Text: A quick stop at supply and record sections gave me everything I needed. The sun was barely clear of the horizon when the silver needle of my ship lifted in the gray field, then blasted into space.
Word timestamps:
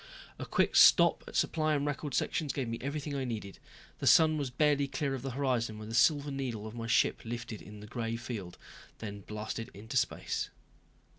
A 0.39 0.47
quick 0.47 0.75
stop 0.75 1.23
at 1.27 1.35
supply 1.35 1.75
and 1.75 1.85
record 1.85 2.15
sections 2.15 2.53
gave 2.53 2.67
me 2.67 2.79
everything 2.81 3.13
I 3.15 3.23
needed. 3.23 3.59
The 3.99 4.07
sun 4.07 4.35
was 4.39 4.49
barely 4.49 4.87
clear 4.87 5.13
of 5.13 5.21
the 5.21 5.29
horizon 5.37 5.77
when 5.77 5.89
the 5.89 5.93
silver 5.93 6.31
needle 6.31 6.65
of 6.65 6.73
my 6.73 6.87
ship 6.87 7.21
lifted 7.23 7.61
in 7.61 7.81
the 7.81 7.85
gray 7.85 8.15
field, 8.15 8.57
then 8.97 9.19
blasted 9.21 9.69
into 9.75 9.97
space. 9.97 10.49